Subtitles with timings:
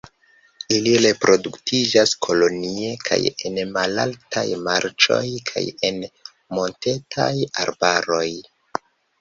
[0.75, 3.19] Ili reproduktiĝas kolonie kaj
[3.51, 6.03] en malaltaj marĉoj kaj en
[6.61, 7.31] montetaj
[7.67, 8.27] arbaroj.